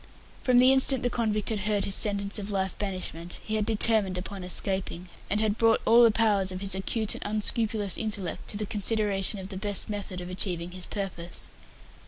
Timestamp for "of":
2.39-2.49, 6.51-6.59, 9.39-9.49, 10.19-10.27